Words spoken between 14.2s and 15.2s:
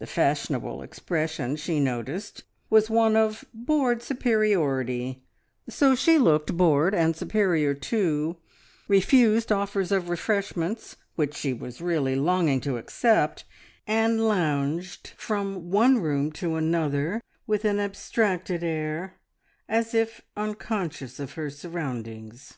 lounged